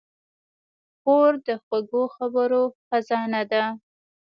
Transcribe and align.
خور 0.99 1.31
د 1.47 1.49
خوږو 1.63 2.03
خبرو 2.15 2.63
خزانه 2.87 3.41
ده. 3.51 3.63